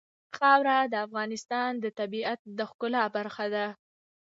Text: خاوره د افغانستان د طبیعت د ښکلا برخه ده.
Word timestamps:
خاوره 0.37 0.77
د 0.87 0.93
افغانستان 1.05 1.71
د 1.83 1.85
طبیعت 1.99 2.39
د 2.57 2.59
ښکلا 2.69 3.03
برخه 3.15 3.45
ده. 3.55 3.67